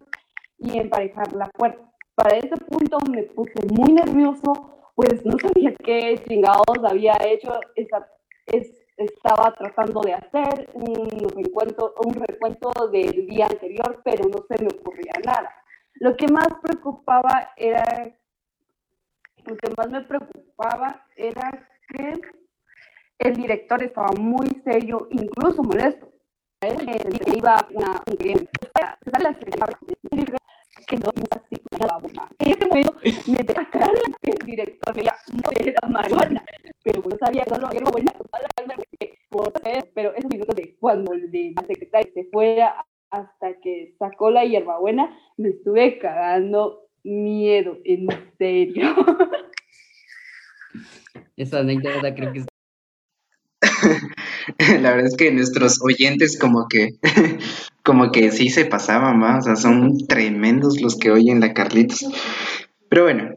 y 0.57 0.79
emparejar 0.79 1.33
la 1.33 1.47
puerta. 1.49 1.83
Para 2.15 2.37
ese 2.37 2.57
punto 2.57 2.97
me 3.11 3.23
puse 3.23 3.53
muy 3.71 3.93
nervioso, 3.93 4.76
pues 4.97 5.23
no 5.23 5.37
sabía 5.37 5.75
qué 5.85 6.19
chingados 6.27 6.79
había 6.83 7.15
hecho 7.23 7.51
esa, 7.75 8.09
es, 8.47 8.67
estaba 8.97 9.53
tratando 9.53 10.01
de 10.01 10.13
hacer 10.13 10.71
un 10.73 11.29
recuento, 11.35 11.93
un 12.03 12.15
recuento 12.15 12.71
del 12.91 13.27
día 13.27 13.45
anterior, 13.45 14.01
pero 14.03 14.27
no 14.27 14.43
se 14.49 14.63
me 14.63 14.69
ocurría 14.69 15.13
nada. 15.23 15.53
Lo 15.99 16.17
que 16.17 16.27
más 16.27 16.47
preocupaba 16.63 17.51
era, 17.55 17.85
lo 19.45 19.55
que 19.55 19.69
más 19.77 19.87
me 19.91 20.01
preocupaba 20.01 21.05
era 21.15 21.69
que 21.89 22.19
el 23.19 23.33
director 23.35 23.83
estaba 23.83 24.09
muy 24.19 24.47
serio, 24.63 25.07
incluso 25.11 25.61
molesto. 25.61 26.11
Me 26.59 27.37
iba 27.37 27.67
una, 27.69 28.01
un 28.07 28.15
cliente, 28.15 28.49
que 30.87 30.97
no 30.97 31.11
En 32.39 32.51
ese 32.51 32.65
momento 32.65 32.95
me 33.03 33.45
que 33.45 33.79
director 34.47 34.95
me 34.95 35.03
no 35.03 35.11
era 35.59 35.87
marihuana, 35.87 36.43
pero 36.83 37.03
yo 37.03 37.17
sabía 37.17 37.43
que 37.43 37.59
no 37.59 37.69
era 37.71 37.91
buena, 37.91 38.11
pero 39.93 40.15
esos 40.15 40.31
minutos 40.31 40.55
de 40.55 40.75
cuando 40.79 41.11
de 41.11 41.53
la 41.55 41.63
secretaria 41.65 42.11
se 42.13 42.23
fuera 42.25 42.85
hasta 43.09 43.53
que 43.61 43.95
sacó 43.99 44.31
la 44.31 44.45
hierbabuena, 44.45 45.15
me 45.37 45.49
estuve 45.49 45.99
cagando 45.99 46.87
miedo, 47.03 47.77
en 47.85 48.07
serio. 48.37 48.95
Esa 51.37 51.59
anécdota 51.59 52.15
creo 52.15 52.33
que 52.33 52.39
es 52.39 52.47
la 54.81 54.91
verdad 54.91 55.07
es 55.07 55.17
que 55.17 55.31
nuestros 55.31 55.79
oyentes 55.81 56.37
como 56.39 56.67
que 56.67 56.89
como 57.83 58.11
que 58.11 58.31
sí 58.31 58.49
se 58.49 58.65
pasaban 58.65 59.19
más, 59.19 59.39
o 59.39 59.47
sea, 59.47 59.55
son 59.55 59.97
tremendos 60.07 60.81
los 60.81 60.97
que 60.97 61.11
oyen 61.11 61.39
la 61.39 61.53
Carlitos. 61.53 62.05
Pero 62.89 63.03
bueno, 63.03 63.35